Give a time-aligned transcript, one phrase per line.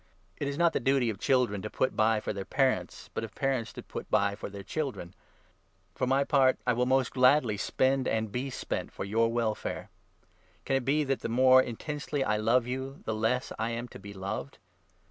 [0.37, 3.35] It is not the duty of children to put by for their parents, but of
[3.35, 5.13] parents to put by for their children.
[5.93, 9.91] For my 15 part, I will most gladly spend, and be spent, for your welfare.
[10.65, 13.99] Can it be that the more intensely I love you the less I am to
[13.99, 14.57] be loved